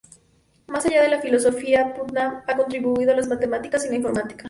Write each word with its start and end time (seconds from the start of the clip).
Más 0.65 0.83
allá 0.83 1.03
de 1.03 1.09
la 1.09 1.19
filosofía, 1.21 1.93
Putnam 1.93 2.41
ha 2.47 2.57
contribuido 2.57 3.13
a 3.13 3.15
las 3.15 3.27
matemáticas 3.27 3.85
y 3.85 3.89
la 3.89 3.95
informática. 3.97 4.39